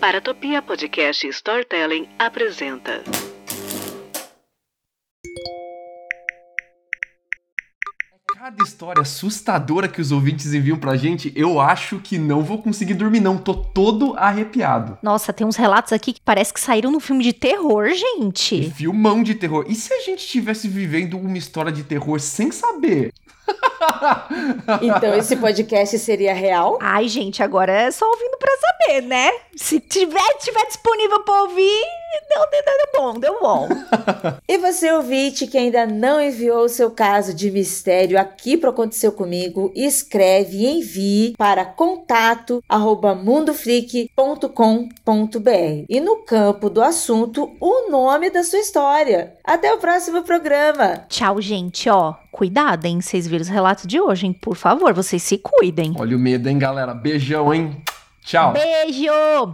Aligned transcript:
Paratopia 0.00 0.62
Podcast 0.62 1.26
Storytelling 1.26 2.08
apresenta. 2.20 3.02
Cada 8.32 8.62
história 8.62 9.02
assustadora 9.02 9.88
que 9.88 10.00
os 10.00 10.12
ouvintes 10.12 10.54
enviam 10.54 10.78
pra 10.78 10.96
gente, 10.96 11.32
eu 11.34 11.58
acho 11.58 11.98
que 11.98 12.16
não 12.16 12.44
vou 12.44 12.62
conseguir 12.62 12.94
dormir, 12.94 13.18
não. 13.18 13.36
Tô 13.36 13.52
todo 13.52 14.14
arrepiado. 14.16 14.96
Nossa, 15.02 15.32
tem 15.32 15.44
uns 15.44 15.56
relatos 15.56 15.92
aqui 15.92 16.12
que 16.12 16.20
parece 16.20 16.54
que 16.54 16.60
saíram 16.60 16.92
num 16.92 17.00
filme 17.00 17.24
de 17.24 17.32
terror, 17.32 17.88
gente. 17.88 18.70
Filmão 18.70 19.24
de 19.24 19.34
terror. 19.34 19.64
E 19.68 19.74
se 19.74 19.92
a 19.92 20.00
gente 20.02 20.20
estivesse 20.20 20.68
vivendo 20.68 21.18
uma 21.18 21.36
história 21.36 21.72
de 21.72 21.82
terror 21.82 22.20
sem 22.20 22.52
saber? 22.52 23.12
Então 24.82 25.14
esse 25.14 25.36
podcast 25.36 25.98
seria 25.98 26.34
real? 26.34 26.78
Ai, 26.80 27.08
gente, 27.08 27.42
agora 27.42 27.72
é 27.72 27.90
só 27.90 28.06
ouvindo 28.06 28.36
pra 28.38 28.52
saber, 28.56 29.02
né? 29.02 29.30
Se 29.56 29.80
tiver, 29.80 30.34
tiver 30.38 30.64
disponível 30.66 31.22
pra 31.24 31.42
ouvir, 31.42 31.82
deu, 32.28 32.40
deu, 32.50 32.62
deu 32.64 33.00
bom, 33.00 33.18
deu 33.18 33.40
bom. 33.40 33.68
E 34.48 34.56
você, 34.56 34.90
ouvinte, 34.92 35.46
que 35.46 35.58
ainda 35.58 35.86
não 35.86 36.20
enviou 36.20 36.64
o 36.64 36.68
seu 36.68 36.90
caso 36.90 37.34
de 37.34 37.50
mistério 37.50 38.18
aqui 38.18 38.56
pro 38.56 38.70
Aconteceu 38.70 39.12
Comigo, 39.12 39.70
escreve 39.74 40.58
e 40.58 40.78
envie 40.78 41.34
para 41.36 41.64
contato 41.64 42.62
arroba 42.68 43.14
mundofreak.com.br 43.14 45.84
e 45.88 46.00
no 46.00 46.16
campo 46.24 46.70
do 46.70 46.82
assunto, 46.82 47.54
o 47.60 47.90
nome 47.90 48.30
da 48.30 48.42
sua 48.42 48.58
história. 48.58 49.34
Até 49.44 49.72
o 49.72 49.78
próximo 49.78 50.22
programa! 50.22 51.04
Tchau, 51.08 51.40
gente, 51.40 51.88
ó. 51.90 52.14
Cuidado, 52.38 52.84
hein? 52.84 53.00
Vocês 53.00 53.26
viram 53.26 53.42
os 53.42 53.48
relatos 53.48 53.84
de 53.84 54.00
hoje, 54.00 54.24
hein? 54.24 54.32
Por 54.32 54.54
favor, 54.54 54.94
vocês 54.94 55.20
se 55.24 55.38
cuidem. 55.38 55.92
Olha 55.98 56.16
o 56.16 56.20
medo, 56.20 56.48
hein, 56.48 56.56
galera? 56.56 56.94
Beijão, 56.94 57.52
hein? 57.52 57.82
Tchau. 58.24 58.52
Beijo! 58.52 59.52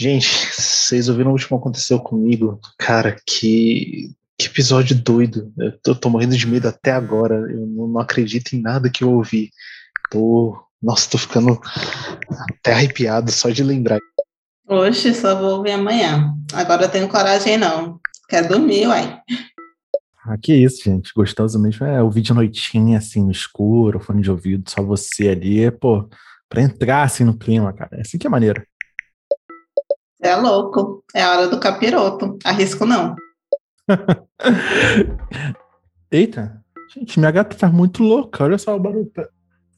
Gente, 0.00 0.26
vocês 0.56 1.10
ouviram 1.10 1.28
o 1.28 1.32
último 1.34 1.58
que 1.58 1.62
aconteceu 1.62 2.00
comigo? 2.00 2.58
Cara, 2.78 3.14
que, 3.26 4.10
que 4.38 4.46
episódio 4.46 4.96
doido. 4.96 5.52
Eu 5.58 5.78
tô, 5.82 5.94
tô 5.94 6.08
morrendo 6.08 6.34
de 6.34 6.46
medo 6.46 6.68
até 6.68 6.90
agora. 6.90 7.34
Eu 7.34 7.66
não, 7.66 7.86
não 7.86 8.00
acredito 8.00 8.54
em 8.54 8.62
nada 8.62 8.88
que 8.88 9.04
eu 9.04 9.12
ouvi. 9.12 9.50
Tô. 10.10 10.58
Nossa, 10.82 11.10
tô 11.10 11.18
ficando 11.18 11.60
até 12.50 12.72
arrepiado 12.72 13.30
só 13.30 13.50
de 13.50 13.62
lembrar. 13.62 13.98
Oxe, 14.66 15.12
só 15.12 15.38
vou 15.38 15.58
ouvir 15.58 15.72
amanhã. 15.72 16.34
Agora 16.54 16.84
eu 16.84 16.88
tenho 16.88 17.06
coragem 17.06 17.58
não. 17.58 18.00
Quer 18.26 18.48
dormir, 18.48 18.86
uai. 18.86 19.20
Ah, 20.24 20.38
que 20.38 20.54
isso, 20.54 20.82
gente. 20.82 21.12
Gostoso 21.14 21.58
mesmo 21.58 21.84
é 21.84 22.02
ouvir 22.02 22.22
de 22.22 22.32
noitinha, 22.32 22.96
assim, 22.96 23.22
no 23.22 23.30
escuro, 23.30 24.00
fone 24.00 24.22
de 24.22 24.30
ouvido, 24.30 24.70
só 24.70 24.82
você 24.82 25.28
ali, 25.28 25.70
pô, 25.70 26.08
pra 26.48 26.62
entrar, 26.62 27.02
assim, 27.02 27.24
no 27.24 27.36
clima, 27.36 27.70
cara. 27.74 27.98
É 27.98 28.00
assim 28.00 28.16
que 28.16 28.26
é 28.26 28.30
maneiro. 28.30 28.64
É 30.22 30.34
louco. 30.36 31.02
É 31.14 31.22
a 31.22 31.30
hora 31.32 31.48
do 31.48 31.58
capiroto. 31.60 32.38
Arrisco 32.44 32.84
não. 32.86 33.14
Eita, 36.10 36.60
gente, 36.94 37.18
minha 37.18 37.30
gata 37.30 37.56
tá 37.56 37.68
muito 37.68 38.02
louca. 38.02 38.44
Olha 38.44 38.58
só 38.58 38.76
o 38.76 38.80
barulho. 38.80 39.06
Pe- 39.06 39.28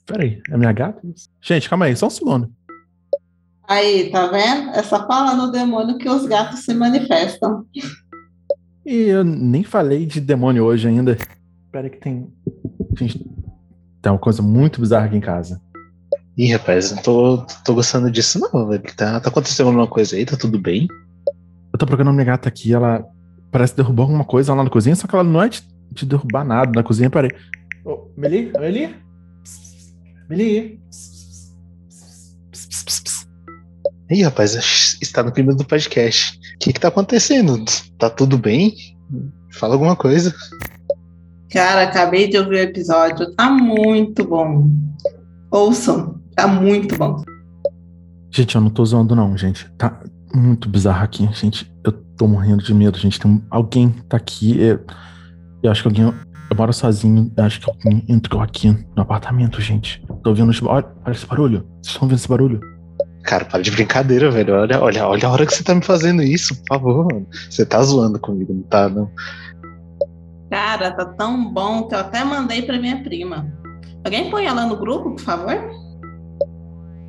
Peraí, 0.07 0.41
é 0.51 0.57
minha 0.57 0.73
gata? 0.73 1.01
Gente, 1.41 1.69
calma 1.69 1.85
aí, 1.87 1.97
só 1.97 2.07
um 2.07 2.11
segundo. 2.11 2.51
Aí, 3.69 4.11
tá 4.11 4.27
vendo? 4.27 4.71
É 4.71 4.83
só 4.83 5.07
falar 5.07 5.35
no 5.37 5.51
demônio 5.53 5.97
que 5.99 6.09
os 6.09 6.27
gatos 6.27 6.65
se 6.65 6.75
manifestam. 6.75 7.65
E 8.85 8.95
eu 9.05 9.23
nem 9.23 9.63
falei 9.63 10.05
de 10.05 10.21
demônio 10.21 10.65
hoje 10.65 10.89
ainda. 10.89 11.17
Peraí 11.71 11.89
que 11.91 11.99
tem. 11.99 12.29
Gente, 12.99 13.19
tem 14.03 14.13
uma 14.13 14.19
coisa 14.19 14.43
muito 14.43 14.81
bizarra 14.81 15.07
aqui 15.07 15.17
em 15.17 15.21
casa. 15.21 15.61
Ih, 16.37 16.53
rapaz, 16.53 16.93
não 16.93 17.03
tô, 17.03 17.47
tô 17.65 17.75
gostando 17.75 18.11
disso, 18.11 18.39
não. 18.39 18.79
Tá, 18.97 19.21
tá 19.21 19.29
acontecendo 19.29 19.67
alguma 19.67 19.87
coisa 19.87 20.17
aí? 20.17 20.25
Tá 20.25 20.37
tudo 20.37 20.59
bem? 20.59 20.89
Eu 21.73 21.79
tô 21.79 21.87
procurando 21.87 22.15
minha 22.15 22.25
gata 22.25 22.49
aqui, 22.49 22.73
ela 22.73 23.05
parece 23.51 23.77
derrubar 23.77 24.05
alguma 24.05 24.25
coisa 24.25 24.55
lá 24.55 24.65
na 24.65 24.71
cozinha, 24.71 24.97
só 24.97 25.07
que 25.07 25.15
ela 25.15 25.25
não 25.25 25.43
é 25.43 25.49
de, 25.51 25.63
de 25.93 26.07
derrubar 26.07 26.45
nada 26.45 26.73
na 26.75 26.83
cozinha. 26.83 27.11
Peraí. 27.11 27.31
Ô, 27.85 28.09
Meli? 28.17 28.51
Meli? 28.59 28.97
Meli? 30.29 30.81
Ih, 34.11 34.23
rapaz, 34.23 34.55
está 35.01 35.23
no 35.23 35.33
clima 35.33 35.55
do 35.55 35.65
podcast. 35.65 36.39
O 36.55 36.59
que 36.59 36.73
que 36.73 36.81
tá 36.81 36.89
acontecendo? 36.89 37.63
Tá 37.99 38.09
tudo 38.09 38.39
bem? 38.39 38.75
Fala 39.53 39.75
alguma 39.75 39.97
coisa. 39.97 40.35
Cara, 41.51 41.83
acabei 41.83 42.29
de 42.29 42.39
ouvir 42.39 42.57
o 42.57 42.59
episódio. 42.59 43.35
Tá 43.35 43.51
muito 43.51 44.25
bom. 44.25 44.71
Ouçam. 45.51 46.22
Tá 46.35 46.47
muito 46.49 46.97
bom. 46.97 47.23
Gente, 48.31 48.55
eu 48.55 48.61
não 48.61 48.71
tô 48.71 48.85
zoando, 48.85 49.15
não, 49.15 49.37
gente. 49.37 49.71
Tá 49.77 50.01
muito 50.35 50.69
bizarro 50.69 51.05
aqui, 51.05 51.29
gente. 51.33 51.71
Eu 51.85 51.93
tô 52.17 52.27
morrendo 52.27 52.63
de 52.63 52.73
medo, 52.73 52.99
gente. 52.99 53.21
Tem 53.21 53.31
um- 53.31 53.43
alguém 53.51 53.91
tá 54.09 54.17
aqui. 54.17 54.59
Eu, 54.59 54.81
eu 55.63 55.71
acho 55.71 55.83
que 55.83 55.89
alguém. 55.89 56.05
Eu 56.05 56.57
moro 56.57 56.73
sozinho. 56.73 57.31
Eu 57.37 57.45
acho 57.45 57.61
que 57.61 57.69
alguém 57.71 58.05
entrou 58.09 58.41
aqui 58.41 58.69
no 58.97 59.03
apartamento, 59.03 59.61
gente. 59.61 60.03
Tô 60.23 60.31
ouvindo. 60.31 60.51
esse- 60.51 60.65
Olha, 60.65 60.87
olha 61.05 61.13
esse 61.15 61.27
barulho. 61.27 61.59
Vocês 61.83 61.89
estão 61.89 62.03
ouvindo 62.03 62.19
esse 62.19 62.29
barulho? 62.29 62.61
Cara, 63.25 63.45
para 63.45 63.63
de 63.63 63.71
brincadeira, 63.71 64.31
velho. 64.31 64.55
Olha, 64.55 64.81
olha, 64.81 65.07
olha 65.07 65.29
a 65.29 65.31
hora 65.31 65.47
que 65.47 65.55
você 65.55 65.63
tá 65.63 65.75
me 65.75 65.83
fazendo 65.85 66.23
isso, 66.23 66.57
por 66.57 66.67
favor, 66.77 67.05
mano. 67.13 67.27
Você 67.51 67.65
tá 67.65 67.81
zoando 67.83 68.19
comigo, 68.19 68.53
não 68.53 68.63
tá, 68.63 68.89
não? 68.89 69.09
Cara, 70.51 70.91
tá 70.93 71.05
tão 71.05 71.53
bom 71.53 71.85
que 71.87 71.95
eu 71.95 71.99
até 72.01 72.25
mandei 72.25 72.63
pra 72.63 72.79
minha 72.81 73.03
prima. 73.03 73.47
Alguém 74.05 74.29
põe 74.31 74.47
ela 74.47 74.67
no 74.67 74.77
grupo, 74.77 75.11
por 75.13 75.21
favor? 75.21 75.55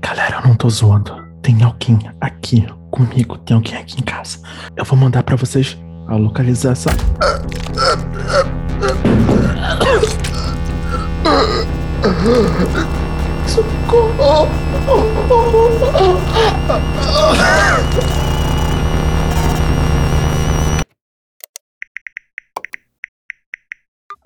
Galera, 0.03 0.41
eu 0.43 0.49
não 0.49 0.55
tô 0.55 0.69
zoando. 0.69 1.23
Tem 1.41 1.63
alguém 1.63 1.97
aqui 2.19 2.67
comigo. 2.91 3.37
Tem 3.39 3.55
alguém 3.55 3.77
aqui 3.77 3.99
em 3.99 4.03
casa. 4.03 4.37
Eu 4.75 4.83
vou 4.83 4.99
mandar 4.99 5.23
pra 5.23 5.37
vocês 5.37 5.77
a 6.07 6.15
localização. 6.15 6.91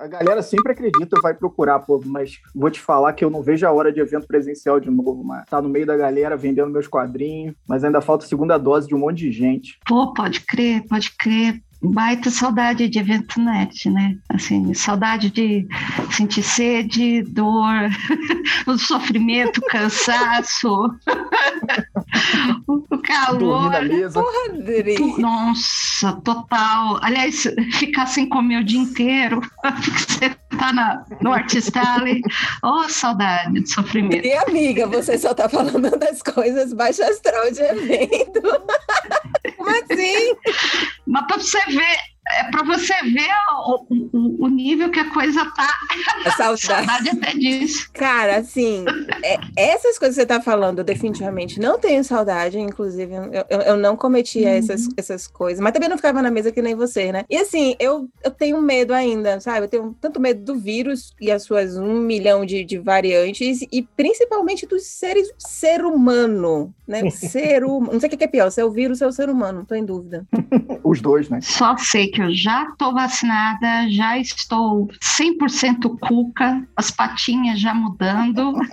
A 0.07 0.23
galera 0.23 0.41
sempre 0.41 0.71
acredita, 0.71 1.19
vai 1.21 1.33
procurar, 1.33 1.79
pô, 1.79 2.01
mas 2.05 2.39
vou 2.55 2.71
te 2.71 2.79
falar 2.79 3.11
que 3.11 3.25
eu 3.25 3.29
não 3.29 3.43
vejo 3.43 3.67
a 3.67 3.71
hora 3.73 3.91
de 3.91 3.99
evento 3.99 4.25
presencial 4.25 4.79
de 4.79 4.89
novo, 4.89 5.21
mano. 5.21 5.43
Tá 5.49 5.61
no 5.61 5.67
meio 5.67 5.85
da 5.85 5.97
galera 5.97 6.37
vendendo 6.37 6.71
meus 6.71 6.87
quadrinhos, 6.87 7.53
mas 7.67 7.83
ainda 7.83 7.99
falta 7.99 8.25
segunda 8.25 8.57
dose 8.57 8.87
de 8.87 8.95
um 8.95 8.99
monte 8.99 9.17
de 9.17 9.31
gente. 9.33 9.77
Pô, 9.85 10.13
pode 10.13 10.39
crer, 10.41 10.85
pode 10.87 11.11
crer. 11.11 11.61
Baita 11.83 12.31
saudade 12.31 12.87
de 12.87 12.97
evento 12.97 13.39
net, 13.39 13.89
né? 13.89 14.17
Assim, 14.29 14.73
saudade 14.73 15.29
de 15.29 15.67
sentir 16.11 16.41
sede, 16.41 17.21
dor, 17.21 17.89
o 18.65 18.77
sofrimento, 18.79 19.61
cansaço, 19.69 20.89
calor. 23.07 23.69
na 23.71 23.81
mesa. 23.81 24.21
Tu- 24.97 25.19
Nossa, 25.19 26.13
total. 26.23 26.99
Aliás, 27.01 27.43
ficar 27.73 28.05
sem 28.05 28.27
comer 28.29 28.57
o 28.61 28.63
dia 28.63 28.79
inteiro, 28.79 29.41
você 29.97 30.29
tá 30.57 30.73
na, 30.73 31.03
no 31.21 31.31
Artist 31.33 31.75
Alley. 31.77 32.21
Oh, 32.63 32.83
saudade 32.89 33.53
de 33.61 33.69
sofrimento. 33.71 34.25
E 34.25 34.33
amiga, 34.33 34.85
você 34.87 35.17
só 35.17 35.33
tá 35.33 35.47
falando 35.49 35.89
das 35.97 36.21
coisas 36.21 36.73
baixo 36.73 37.03
astral 37.03 37.51
de 37.51 37.61
evento. 37.61 38.41
Como 39.57 39.69
assim? 39.69 40.35
Mas 41.07 41.25
pra 41.27 41.37
você 41.37 41.59
ver, 41.67 41.97
é 42.29 42.43
para 42.51 42.63
você 42.63 42.93
ver 43.03 43.29
o, 43.65 44.06
o, 44.17 44.45
o, 44.45 44.47
nível 44.47 44.89
que 44.89 44.99
a 44.99 45.09
coisa 45.11 45.45
tá. 45.51 45.69
A 46.25 46.31
saudade. 46.31 46.61
saudade 46.61 47.09
até 47.09 47.31
disso. 47.33 47.89
Cara, 47.93 48.37
assim, 48.37 48.83
é, 49.23 49.37
essas 49.55 49.99
coisas 49.99 50.15
que 50.15 50.21
você 50.21 50.25
tá 50.25 50.41
falando, 50.41 50.79
eu 50.79 50.83
definitivamente 50.83 51.59
não 51.59 51.79
tenho 51.79 52.03
saudade. 52.03 52.59
Inclusive, 52.59 53.13
eu, 53.13 53.45
eu, 53.49 53.59
eu 53.59 53.77
não 53.77 53.95
cometia 53.95 54.49
uhum. 54.49 54.55
essas, 54.55 54.87
essas 54.97 55.27
coisas. 55.27 55.59
Mas 55.59 55.73
também 55.73 55.89
não 55.89 55.97
ficava 55.97 56.21
na 56.21 56.31
mesa 56.31 56.51
que 56.51 56.61
nem 56.61 56.75
você, 56.75 57.11
né? 57.11 57.25
E 57.29 57.37
assim, 57.37 57.75
eu, 57.79 58.09
eu 58.23 58.31
tenho 58.31 58.61
medo 58.61 58.93
ainda, 58.93 59.39
sabe? 59.39 59.65
Eu 59.65 59.69
tenho 59.69 59.95
tanto 60.01 60.19
medo 60.19 60.43
do 60.43 60.55
vírus 60.59 61.13
e 61.21 61.31
as 61.31 61.43
suas 61.43 61.77
um 61.77 61.99
milhão 61.99 62.45
de, 62.45 62.63
de 62.63 62.77
variantes, 62.77 63.61
e 63.71 63.81
principalmente 63.81 64.65
dos 64.65 64.85
seres, 64.85 65.31
ser 65.37 65.85
humano, 65.85 66.73
né? 66.87 67.09
ser 67.11 67.63
humano. 67.63 67.93
Não 67.93 67.99
sei 67.99 68.09
o 68.09 68.17
que 68.17 68.23
é 68.23 68.27
pior, 68.27 68.49
se 68.49 68.61
é 68.61 68.65
o 68.65 68.71
vírus 68.71 69.01
ou 69.01 69.07
é 69.07 69.09
o 69.09 69.13
ser 69.13 69.29
humano, 69.29 69.59
não 69.59 69.65
tô 69.65 69.75
em 69.75 69.85
dúvida. 69.85 70.25
Os 70.83 71.01
dois, 71.01 71.29
né? 71.29 71.39
Só 71.41 71.77
sei 71.77 72.07
que 72.07 72.21
eu 72.21 72.33
já 72.33 72.71
tô 72.77 72.93
vacinada, 72.93 73.89
já 73.89 74.06
estou 74.15 74.87
100% 75.01 75.97
cuca, 75.99 76.65
as 76.75 76.91
patinhas 76.91 77.59
já 77.59 77.73
mudando. 77.73 78.53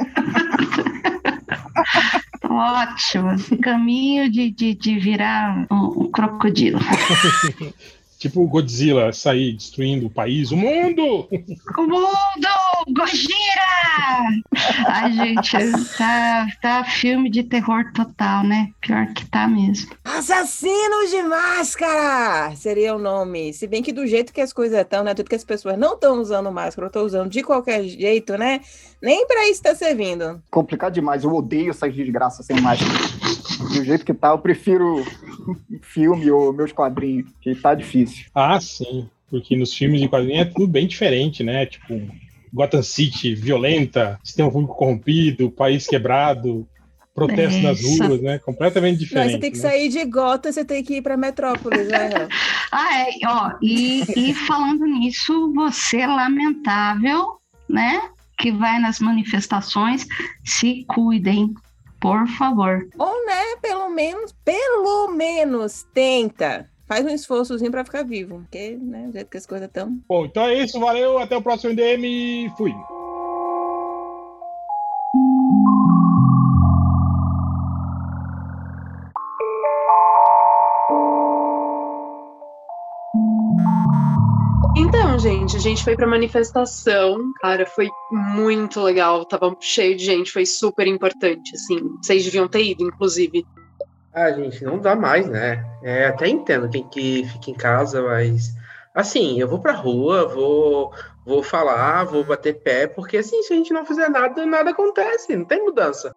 Ótimo, 2.48 3.30
caminho 3.62 4.30
de, 4.30 4.50
de, 4.50 4.74
de 4.74 4.98
virar 4.98 5.66
um, 5.70 6.02
um 6.02 6.10
crocodilo. 6.10 6.78
Tipo 8.18 8.42
o 8.42 8.48
Godzilla 8.48 9.12
sair 9.12 9.52
destruindo 9.52 10.06
o 10.06 10.10
país, 10.10 10.50
o 10.50 10.56
mundo! 10.56 11.28
O 11.76 11.82
mundo! 11.82 12.48
Gojira! 12.88 13.34
Ai, 14.86 15.12
gente, 15.12 15.96
tá, 15.96 16.46
tá 16.60 16.84
filme 16.84 17.30
de 17.30 17.42
terror 17.42 17.90
total, 17.94 18.44
né? 18.44 18.70
Pior 18.80 19.06
que 19.14 19.24
tá 19.26 19.48
mesmo. 19.48 19.90
Assassinos 20.04 21.10
de 21.10 21.22
máscara! 21.22 22.54
Seria 22.56 22.94
o 22.94 22.98
nome. 22.98 23.52
Se 23.54 23.66
bem 23.66 23.82
que 23.82 23.92
do 23.92 24.06
jeito 24.06 24.32
que 24.32 24.40
as 24.40 24.52
coisas 24.52 24.78
estão, 24.78 25.02
né? 25.02 25.14
Tudo 25.14 25.28
que 25.28 25.34
as 25.34 25.44
pessoas 25.44 25.78
não 25.78 25.94
estão 25.94 26.20
usando 26.20 26.52
máscara, 26.52 26.88
estão 26.88 27.04
usando 27.04 27.30
de 27.30 27.42
qualquer 27.42 27.82
jeito, 27.84 28.36
né? 28.36 28.60
Nem 29.00 29.26
para 29.26 29.48
isso 29.48 29.62
tá 29.62 29.74
servindo. 29.74 30.42
Complicado 30.50 30.92
demais. 30.92 31.24
Eu 31.24 31.34
odeio 31.34 31.70
essas 31.70 31.94
desgraças 31.94 32.44
sem 32.44 32.60
máscara. 32.60 32.90
Do 33.72 33.84
jeito 33.84 34.04
que 34.04 34.12
tá, 34.12 34.28
eu 34.28 34.38
prefiro 34.38 35.04
filme 35.80 36.30
ou 36.30 36.52
meus 36.52 36.72
quadrinhos, 36.72 37.30
que 37.40 37.54
tá 37.54 37.74
difícil. 37.74 38.26
Ah, 38.34 38.60
sim. 38.60 39.08
Porque 39.30 39.56
nos 39.56 39.72
filmes 39.74 40.00
de 40.00 40.08
quadrinhos 40.08 40.46
é 40.46 40.50
tudo 40.50 40.68
bem 40.68 40.86
diferente, 40.86 41.42
né? 41.42 41.66
Tipo, 41.66 41.94
Gotham 42.54 42.82
City 42.82 43.34
violenta, 43.34 44.18
sistema 44.22 44.50
público 44.50 44.76
corrompido, 44.76 45.50
país 45.50 45.88
quebrado, 45.88 46.66
protesto 47.12 47.60
nas 47.60 47.82
ruas, 47.82 48.22
né? 48.22 48.38
Completamente 48.38 49.00
diferente. 49.00 49.24
Mas 49.24 49.32
você 49.32 49.38
tem 49.38 49.50
que 49.50 49.58
né? 49.58 49.62
sair 49.62 49.88
de 49.88 50.04
Gotham, 50.04 50.52
você 50.52 50.64
tem 50.64 50.84
que 50.84 50.96
ir 50.96 51.02
para 51.02 51.16
Metrópolis, 51.16 51.88
né? 51.88 52.10
ah, 52.70 53.00
é, 53.00 53.10
ó, 53.26 53.52
e, 53.60 54.04
e 54.16 54.34
falando 54.34 54.86
nisso, 54.86 55.52
você 55.52 55.98
é 55.98 56.06
lamentável, 56.06 57.38
né? 57.68 58.00
Que 58.38 58.52
vai 58.52 58.78
nas 58.78 59.00
manifestações, 59.00 60.06
se 60.44 60.84
cuidem, 60.88 61.52
por 62.00 62.26
favor. 62.28 62.86
Ou, 62.98 63.26
né, 63.26 63.56
pelo 63.62 63.88
menos, 63.88 64.32
pelo 64.44 65.08
menos, 65.12 65.86
tenta. 65.92 66.68
Faz 66.86 67.04
um 67.04 67.10
esforçozinho 67.10 67.70
pra 67.70 67.84
ficar 67.84 68.04
vivo. 68.04 68.40
Porque, 68.40 68.76
né, 68.80 69.06
do 69.06 69.12
jeito 69.12 69.30
que 69.30 69.36
as 69.38 69.46
coisas 69.46 69.66
estão. 69.68 69.98
Bom, 70.08 70.26
então 70.26 70.44
é 70.44 70.54
isso, 70.54 70.78
valeu, 70.78 71.18
até 71.18 71.36
o 71.36 71.42
próximo 71.42 71.70
MDM 71.72 72.04
e 72.06 72.50
fui. 72.56 72.72
Então, 84.76 85.18
gente, 85.18 85.56
a 85.56 85.60
gente 85.60 85.84
foi 85.84 85.96
pra 85.96 86.06
manifestação, 86.06 87.18
cara, 87.40 87.64
foi 87.64 87.88
muito 88.10 88.80
legal, 88.80 89.24
tava 89.24 89.56
cheio 89.60 89.96
de 89.96 90.04
gente, 90.04 90.32
foi 90.32 90.44
super 90.44 90.86
importante, 90.86 91.54
assim. 91.54 91.78
Vocês 92.02 92.24
deviam 92.24 92.48
ter 92.48 92.64
ido, 92.64 92.84
inclusive. 92.84 93.46
Ah, 94.14 94.32
gente, 94.32 94.64
não 94.64 94.78
dá 94.78 94.94
mais, 94.94 95.28
né? 95.28 95.64
É, 95.82 96.06
até 96.06 96.28
entendo 96.28 96.70
quem 96.70 96.88
que 96.88 97.24
fica 97.24 97.50
em 97.50 97.54
casa, 97.54 98.00
mas 98.02 98.54
assim, 98.94 99.40
eu 99.40 99.48
vou 99.48 99.58
pra 99.58 99.72
rua, 99.72 100.28
vou, 100.28 100.92
vou 101.26 101.42
falar, 101.42 102.04
vou 102.04 102.24
bater 102.24 102.62
pé, 102.62 102.86
porque 102.86 103.16
assim, 103.16 103.42
se 103.42 103.52
a 103.52 103.56
gente 103.56 103.72
não 103.72 103.84
fizer 103.84 104.08
nada, 104.08 104.46
nada 104.46 104.70
acontece, 104.70 105.36
não 105.36 105.44
tem 105.44 105.64
mudança. 105.64 106.14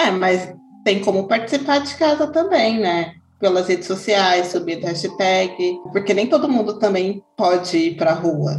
É, 0.00 0.10
mas 0.10 0.54
tem 0.84 1.00
como 1.00 1.26
participar 1.26 1.78
de 1.78 1.96
casa 1.96 2.28
também, 2.28 2.78
né? 2.78 3.16
pelas 3.44 3.68
redes 3.68 3.86
sociais, 3.86 4.46
subir 4.46 4.82
hashtag, 4.82 5.78
porque 5.92 6.14
nem 6.14 6.26
todo 6.26 6.48
mundo 6.48 6.78
também 6.78 7.22
pode 7.36 7.76
ir 7.76 7.96
para 7.96 8.12
a 8.12 8.14
rua. 8.14 8.58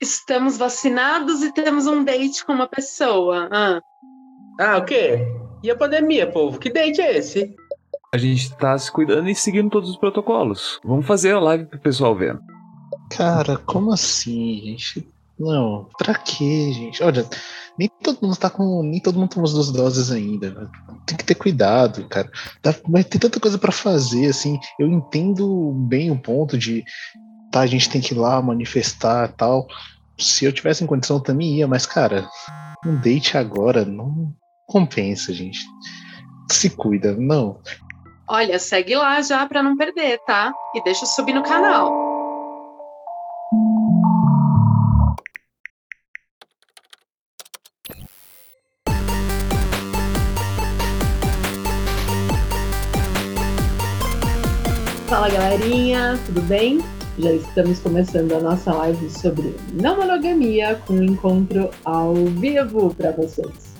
Estamos 0.00 0.56
vacinados 0.56 1.42
e 1.42 1.52
temos 1.52 1.86
um 1.86 2.02
date 2.02 2.44
com 2.46 2.54
uma 2.54 2.66
pessoa. 2.66 3.46
Ah, 3.52 3.80
ah 4.58 4.78
o 4.78 4.84
quê? 4.84 5.26
E 5.62 5.70
a 5.70 5.76
pandemia, 5.76 6.30
povo? 6.30 6.58
Que 6.58 6.70
date 6.70 7.00
é 7.00 7.18
esse? 7.18 7.54
A 8.12 8.18
gente 8.18 8.54
tá 8.56 8.76
se 8.76 8.90
cuidando 8.90 9.28
e 9.30 9.34
seguindo 9.34 9.70
todos 9.70 9.88
os 9.88 9.96
protocolos. 9.96 10.78
Vamos 10.84 11.06
fazer 11.06 11.32
a 11.32 11.40
live 11.40 11.64
pro 11.64 11.78
pessoal 11.78 12.14
ver. 12.14 12.38
Cara, 13.10 13.56
como 13.58 13.92
assim, 13.92 14.60
gente? 14.62 15.08
Não, 15.38 15.88
pra 15.96 16.14
quê, 16.14 16.72
gente? 16.72 17.02
Olha, 17.02 17.26
nem 17.78 17.88
todo 18.02 18.18
mundo 18.22 18.36
tá 18.36 18.50
com. 18.50 18.82
Nem 18.82 19.00
todo 19.00 19.18
mundo 19.18 19.30
tomou 19.30 19.46
as 19.46 19.54
duas 19.54 19.72
doses 19.72 20.10
ainda. 20.10 20.50
Né? 20.50 20.68
Tem 21.06 21.16
que 21.16 21.24
ter 21.24 21.34
cuidado, 21.34 22.06
cara. 22.08 22.30
Mas 22.88 23.06
tem 23.06 23.20
tanta 23.20 23.40
coisa 23.40 23.58
para 23.58 23.72
fazer, 23.72 24.26
assim. 24.26 24.58
Eu 24.78 24.88
entendo 24.88 25.72
bem 25.88 26.10
o 26.10 26.18
ponto 26.18 26.58
de. 26.58 26.84
Tá, 27.50 27.60
a 27.60 27.66
gente 27.66 27.88
tem 27.88 28.00
que 28.00 28.14
ir 28.14 28.18
lá 28.18 28.40
manifestar 28.42 29.32
tal. 29.32 29.66
Se 30.18 30.44
eu 30.44 30.52
tivesse 30.52 30.84
em 30.84 30.86
condição, 30.86 31.16
eu 31.16 31.22
também 31.22 31.56
ia, 31.56 31.66
mas, 31.66 31.86
cara, 31.86 32.28
um 32.84 32.94
date 32.96 33.36
agora 33.36 33.84
não 33.84 34.34
compensa, 34.66 35.32
gente. 35.32 35.60
Se 36.50 36.70
cuida, 36.70 37.14
não. 37.16 37.60
Olha, 38.28 38.58
segue 38.58 38.94
lá 38.94 39.20
já 39.20 39.46
pra 39.46 39.62
não 39.62 39.76
perder, 39.76 40.18
tá? 40.26 40.52
E 40.74 40.82
deixa 40.82 41.04
subir 41.06 41.34
no 41.34 41.42
canal. 41.42 41.92
Fala 55.08 55.28
galerinha, 55.28 56.18
tudo 56.24 56.40
bem? 56.42 56.80
Já 57.18 57.32
estamos 57.32 57.78
começando 57.80 58.32
a 58.32 58.40
nossa 58.40 58.72
live 58.72 59.10
sobre 59.10 59.54
não 59.74 59.98
monogamia 59.98 60.76
com 60.86 60.94
um 60.94 61.02
encontro 61.02 61.68
ao 61.84 62.14
vivo 62.14 62.94
para 62.94 63.12
vocês. 63.12 63.71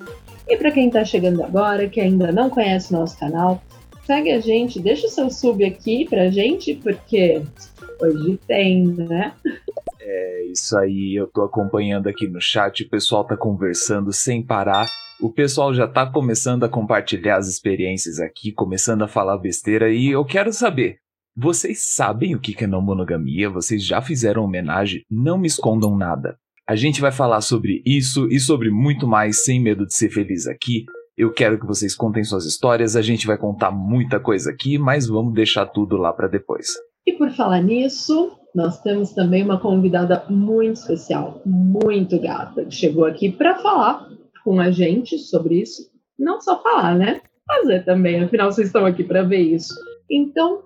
E 0.52 0.56
para 0.58 0.70
quem 0.70 0.88
está 0.88 1.02
chegando 1.02 1.42
agora, 1.42 1.88
que 1.88 1.98
ainda 1.98 2.30
não 2.30 2.50
conhece 2.50 2.92
o 2.92 2.98
nosso 2.98 3.18
canal, 3.18 3.62
segue 4.04 4.30
a 4.30 4.38
gente, 4.38 4.78
deixa 4.78 5.06
o 5.06 5.10
seu 5.10 5.30
sub 5.30 5.64
aqui 5.64 6.06
pra 6.06 6.28
gente, 6.28 6.74
porque 6.74 7.40
hoje 7.98 8.38
tem, 8.46 8.84
né? 8.86 9.32
É 9.98 10.44
isso 10.52 10.76
aí, 10.76 11.14
eu 11.18 11.26
tô 11.26 11.40
acompanhando 11.40 12.06
aqui 12.06 12.28
no 12.28 12.38
chat, 12.38 12.82
o 12.82 12.90
pessoal 12.90 13.24
tá 13.24 13.34
conversando 13.34 14.12
sem 14.12 14.42
parar. 14.42 14.86
O 15.18 15.32
pessoal 15.32 15.72
já 15.72 15.88
tá 15.88 16.04
começando 16.04 16.64
a 16.64 16.68
compartilhar 16.68 17.38
as 17.38 17.48
experiências 17.48 18.20
aqui, 18.20 18.52
começando 18.52 19.04
a 19.04 19.08
falar 19.08 19.38
besteira 19.38 19.90
e 19.90 20.08
eu 20.08 20.22
quero 20.22 20.52
saber, 20.52 20.98
vocês 21.34 21.80
sabem 21.80 22.34
o 22.34 22.38
que 22.38 22.62
é 22.62 22.66
não 22.66 22.82
monogamia? 22.82 23.48
Vocês 23.48 23.82
já 23.82 24.02
fizeram 24.02 24.44
homenagem? 24.44 25.02
Não 25.10 25.38
me 25.38 25.46
escondam 25.46 25.96
nada. 25.96 26.36
A 26.72 26.74
gente 26.74 27.02
vai 27.02 27.12
falar 27.12 27.42
sobre 27.42 27.82
isso 27.84 28.26
e 28.30 28.40
sobre 28.40 28.70
muito 28.70 29.06
mais 29.06 29.44
sem 29.44 29.60
medo 29.60 29.84
de 29.84 29.92
ser 29.92 30.08
feliz 30.08 30.46
aqui. 30.46 30.86
Eu 31.14 31.30
quero 31.30 31.60
que 31.60 31.66
vocês 31.66 31.94
contem 31.94 32.24
suas 32.24 32.46
histórias, 32.46 32.96
a 32.96 33.02
gente 33.02 33.26
vai 33.26 33.36
contar 33.36 33.70
muita 33.70 34.18
coisa 34.18 34.50
aqui, 34.50 34.78
mas 34.78 35.06
vamos 35.06 35.34
deixar 35.34 35.66
tudo 35.66 35.98
lá 35.98 36.14
para 36.14 36.28
depois. 36.28 36.68
E 37.06 37.12
por 37.12 37.30
falar 37.32 37.60
nisso, 37.60 38.38
nós 38.54 38.80
temos 38.80 39.12
também 39.12 39.42
uma 39.42 39.60
convidada 39.60 40.24
muito 40.30 40.76
especial, 40.76 41.42
muito 41.44 42.18
gata, 42.18 42.64
que 42.64 42.74
chegou 42.74 43.04
aqui 43.04 43.30
para 43.30 43.58
falar 43.58 44.08
com 44.42 44.58
a 44.58 44.70
gente 44.70 45.18
sobre 45.18 45.60
isso. 45.60 45.82
Não 46.18 46.40
só 46.40 46.62
falar, 46.62 46.96
né? 46.96 47.20
Fazer 47.46 47.84
também, 47.84 48.24
afinal 48.24 48.50
vocês 48.50 48.68
estão 48.68 48.86
aqui 48.86 49.04
para 49.04 49.22
ver 49.22 49.42
isso. 49.42 49.74
Então, 50.10 50.62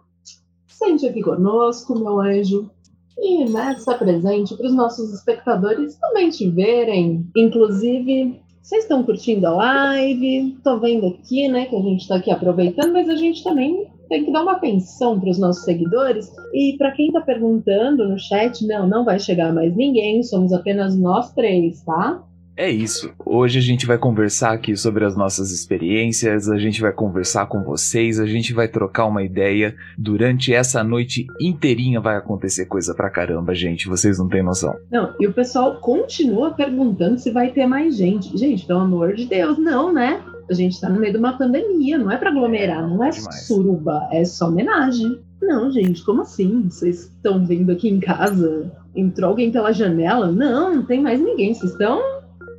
Sente 0.78 1.06
aqui 1.06 1.22
conosco, 1.22 1.98
meu 1.98 2.20
anjo, 2.20 2.70
e 3.18 3.44
né, 3.46 3.74
está 3.76 3.94
presente 3.94 4.56
para 4.56 4.66
os 4.66 4.74
nossos 4.74 5.12
espectadores 5.12 5.96
também 5.96 6.30
te 6.30 6.48
verem. 6.50 7.26
Inclusive, 7.36 8.40
vocês 8.62 8.82
estão 8.82 9.02
curtindo 9.02 9.46
a 9.46 9.54
live? 9.54 10.54
Estou 10.56 10.80
vendo 10.80 11.06
aqui, 11.06 11.48
né, 11.48 11.66
que 11.66 11.76
a 11.76 11.80
gente 11.80 12.00
está 12.00 12.16
aqui 12.16 12.30
aproveitando, 12.30 12.92
mas 12.92 13.08
a 13.08 13.16
gente 13.16 13.42
também 13.42 13.86
tem 14.08 14.24
que 14.24 14.32
dar 14.32 14.42
uma 14.42 14.52
atenção 14.52 15.18
para 15.18 15.30
os 15.30 15.38
nossos 15.38 15.64
seguidores. 15.64 16.30
E 16.52 16.74
para 16.76 16.92
quem 16.92 17.06
está 17.06 17.20
perguntando 17.20 18.08
no 18.08 18.18
chat, 18.18 18.66
não, 18.66 18.86
não 18.86 19.04
vai 19.04 19.18
chegar 19.18 19.52
mais 19.52 19.74
ninguém, 19.74 20.22
somos 20.22 20.52
apenas 20.52 20.96
nós 20.96 21.32
três, 21.32 21.82
tá? 21.82 22.22
É 22.56 22.70
isso. 22.70 23.10
Hoje 23.22 23.58
a 23.58 23.62
gente 23.62 23.84
vai 23.84 23.98
conversar 23.98 24.52
aqui 24.52 24.74
sobre 24.74 25.04
as 25.04 25.14
nossas 25.14 25.50
experiências, 25.50 26.48
a 26.48 26.56
gente 26.56 26.80
vai 26.80 26.90
conversar 26.90 27.46
com 27.46 27.62
vocês, 27.62 28.18
a 28.18 28.24
gente 28.24 28.54
vai 28.54 28.66
trocar 28.66 29.04
uma 29.04 29.22
ideia. 29.22 29.76
Durante 29.98 30.54
essa 30.54 30.82
noite 30.82 31.26
inteirinha 31.38 32.00
vai 32.00 32.16
acontecer 32.16 32.64
coisa 32.64 32.94
pra 32.94 33.10
caramba, 33.10 33.54
gente. 33.54 33.88
Vocês 33.88 34.18
não 34.18 34.26
têm 34.26 34.42
noção. 34.42 34.74
Não, 34.90 35.14
e 35.20 35.26
o 35.26 35.34
pessoal 35.34 35.76
continua 35.80 36.52
perguntando 36.52 37.18
se 37.18 37.30
vai 37.30 37.50
ter 37.50 37.66
mais 37.66 37.94
gente. 37.94 38.34
Gente, 38.38 38.64
pelo 38.64 38.80
amor 38.80 39.12
de 39.12 39.26
Deus, 39.26 39.58
não, 39.58 39.92
né? 39.92 40.22
A 40.48 40.54
gente 40.54 40.80
tá 40.80 40.88
no 40.88 40.98
meio 40.98 41.12
de 41.12 41.18
uma 41.18 41.36
pandemia, 41.36 41.98
não 41.98 42.10
é 42.10 42.16
pra 42.16 42.30
aglomerar, 42.30 42.88
não 42.88 43.04
é 43.04 43.12
suruba, 43.12 44.08
é 44.10 44.24
só 44.24 44.48
homenagem. 44.48 45.20
Não, 45.42 45.70
gente, 45.70 46.02
como 46.02 46.22
assim? 46.22 46.62
Vocês 46.70 47.00
estão 47.04 47.44
vendo 47.44 47.70
aqui 47.70 47.88
em 47.88 48.00
casa? 48.00 48.72
Entrou 48.94 49.30
alguém 49.30 49.52
pela 49.52 49.72
janela? 49.72 50.32
Não, 50.32 50.76
não 50.76 50.82
tem 50.84 51.02
mais 51.02 51.20
ninguém. 51.20 51.52
Vocês 51.52 51.72
estão 51.72 52.15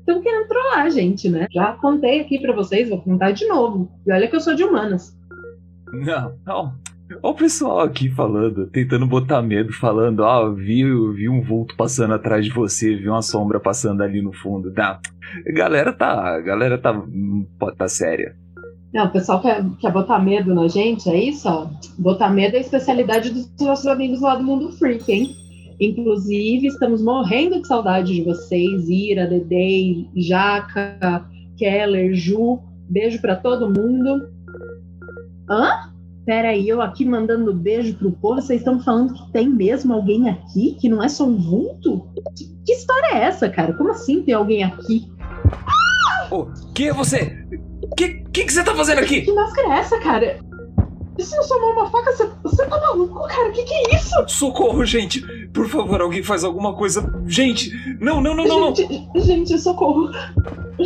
estão 0.08 0.22
querendo 0.22 0.48
trollar 0.48 0.86
a 0.86 0.90
gente, 0.90 1.30
né? 1.30 1.48
Já 1.52 1.74
contei 1.74 2.22
aqui 2.22 2.40
para 2.40 2.56
vocês, 2.56 2.90
vou 2.90 3.02
contar 3.02 3.32
de 3.32 3.46
novo. 3.46 3.92
E 4.06 4.12
olha 4.12 4.28
que 4.28 4.36
eu 4.36 4.40
sou 4.40 4.56
de 4.56 4.64
humanas. 4.64 5.14
Não, 5.92 6.34
não. 6.46 6.74
Olha 7.24 7.34
o 7.34 7.34
pessoal 7.34 7.80
aqui 7.82 8.10
falando, 8.10 8.68
tentando 8.68 9.06
botar 9.06 9.42
medo, 9.42 9.72
falando, 9.72 10.24
oh, 10.24 10.54
vi, 10.54 10.84
vi 11.14 11.30
um 11.30 11.42
vulto 11.42 11.76
passando 11.78 12.14
atrás 12.14 12.44
de 12.44 12.52
você, 12.52 12.96
vi 12.96 13.08
uma 13.08 13.22
sombra 13.22 13.60
passando 13.60 14.02
ali 14.02 14.22
no 14.22 14.34
fundo. 14.34 14.74
Não, 14.76 14.84
a 14.84 15.52
galera 15.54 15.94
tá, 15.94 16.36
a 16.36 16.42
galera 16.42 16.78
tá, 16.78 16.94
pode 17.58 17.78
tá 17.78 17.88
séria. 17.88 18.36
Não, 18.94 19.06
o 19.06 19.12
pessoal 19.12 19.42
quer, 19.42 19.64
quer 19.80 19.92
botar 19.92 20.20
medo 20.20 20.54
na 20.54 20.68
gente, 20.68 21.10
é 21.10 21.16
isso? 21.16 21.48
Ó? 21.48 21.70
Botar 21.98 22.30
medo 22.30 22.56
é 22.56 22.58
a 22.58 22.62
especialidade 22.62 23.30
dos 23.30 23.50
nossos 23.60 23.88
amigos 23.88 24.22
lá 24.22 24.36
do 24.36 24.44
Mundo 24.44 24.72
Freak, 24.74 25.10
hein? 25.10 25.36
Inclusive, 25.80 26.68
estamos 26.68 27.04
morrendo 27.04 27.62
de 27.62 27.68
saudade 27.68 28.16
de 28.16 28.24
vocês, 28.24 28.90
Ira, 28.90 29.28
Dedei, 29.28 30.10
Jaca, 30.16 31.30
Keller, 31.58 32.14
Ju. 32.16 32.60
Beijo 32.90 33.22
para 33.22 33.36
todo 33.36 33.70
mundo. 33.70 34.28
Hã? 35.50 35.92
Peraí, 36.26 36.68
eu 36.68 36.82
aqui 36.82 37.06
mandando 37.06 37.54
beijo 37.54 37.96
pro 37.96 38.12
povo, 38.12 38.42
vocês 38.42 38.60
estão 38.60 38.82
falando 38.82 39.14
que 39.14 39.32
tem 39.32 39.48
mesmo 39.48 39.94
alguém 39.94 40.28
aqui? 40.30 40.76
Que 40.80 40.90
não 40.90 41.02
é 41.02 41.08
só 41.08 41.26
um 41.26 41.38
vulto? 41.38 42.06
Que, 42.36 42.46
que 42.66 42.74
história 42.74 43.16
é 43.16 43.24
essa, 43.24 43.50
cara? 43.50 43.74
Como 43.74 43.92
assim 43.92 44.24
tem 44.24 44.34
alguém 44.34 44.64
aqui? 44.64 45.10
Ô, 46.30 46.48
quem 46.76 46.90
é 46.90 46.94
você? 46.94 47.46
O 47.82 47.96
que, 47.96 48.26
que, 48.34 48.44
que 48.44 48.52
você 48.52 48.62
tá 48.62 48.76
fazendo 48.76 49.00
aqui? 49.00 49.22
Que 49.22 49.32
máscara 49.32 49.76
é 49.76 49.80
essa, 49.80 50.00
cara? 50.00 50.40
E 51.18 51.24
se 51.24 51.36
eu 51.36 51.44
chamar 51.44 51.68
uma 51.68 51.90
faca, 51.90 52.12
você, 52.12 52.30
você 52.44 52.66
tá 52.66 52.78
maluco, 52.80 53.28
cara? 53.28 53.50
O 53.50 53.52
que, 53.54 53.64
que 53.64 53.74
é 53.74 53.96
isso? 53.96 54.14
Socorro, 54.28 54.86
gente! 54.86 55.24
Por 55.58 55.68
favor, 55.68 56.02
alguém 56.02 56.22
faz 56.22 56.44
alguma 56.44 56.76
coisa. 56.76 57.12
Gente! 57.26 57.72
Não, 58.00 58.22
não, 58.22 58.36
não, 58.36 58.46
não, 58.46 58.76
gente, 58.76 59.10
não! 59.14 59.22
Gente, 59.24 59.58
socorro! 59.58 60.12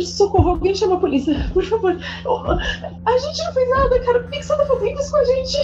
Socorro, 0.00 0.50
alguém 0.50 0.74
chama 0.74 0.94
a 0.94 0.98
polícia, 0.98 1.50
por 1.52 1.62
favor. 1.64 1.90
A 1.92 3.18
gente 3.18 3.44
não 3.44 3.52
fez 3.52 3.68
nada, 3.68 4.00
cara. 4.00 4.20
Por 4.20 4.30
que 4.30 4.42
você 4.42 4.56
tá 4.56 4.64
fazendo 4.64 4.98
isso 4.98 5.10
com 5.10 5.16
a 5.18 5.24
gente? 5.24 5.58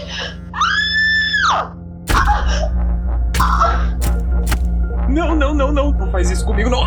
Não, 5.08 5.34
não, 5.34 5.54
não, 5.54 5.72
não! 5.72 5.90
Não 5.92 6.10
faz 6.10 6.30
isso 6.30 6.44
comigo, 6.44 6.68
não! 6.68 6.82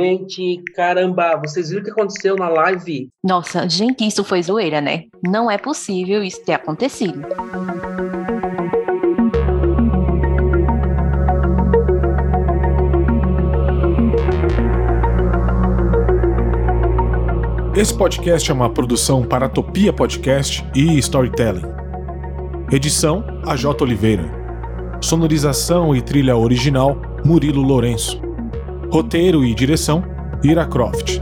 Gente, 0.00 0.62
caramba, 0.74 1.36
vocês 1.36 1.68
viram 1.68 1.82
o 1.82 1.84
que 1.84 1.90
aconteceu 1.90 2.34
na 2.34 2.48
live? 2.48 3.10
Nossa, 3.22 3.68
gente, 3.68 4.06
isso 4.06 4.24
foi 4.24 4.42
zoeira, 4.42 4.80
né? 4.80 5.04
Não 5.22 5.50
é 5.50 5.58
possível 5.58 6.22
isso 6.22 6.42
ter 6.42 6.54
acontecido. 6.54 7.20
Esse 17.76 17.94
podcast 17.94 18.50
é 18.50 18.54
uma 18.54 18.70
produção 18.70 19.22
para 19.22 19.50
Topia 19.50 19.92
Podcast 19.92 20.64
e 20.74 20.98
Storytelling. 20.98 21.66
Edição: 22.72 23.22
AJ 23.46 23.66
Oliveira. 23.82 24.24
Sonorização 25.02 25.94
e 25.94 26.00
trilha 26.00 26.38
original: 26.38 26.96
Murilo 27.22 27.60
Lourenço. 27.60 28.29
Roteiro 28.90 29.44
e 29.44 29.54
direção: 29.54 30.02
Ira 30.42 30.66
Croft. 30.66 31.20